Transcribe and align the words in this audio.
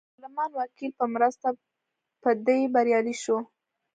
د 0.03 0.03
پارلمان 0.13 0.49
وکیل 0.59 0.91
په 0.99 1.05
مرسته 1.13 1.47
په 2.23 2.29
دې 2.47 2.59
بریالی 2.73 3.15
شو. 3.23 3.37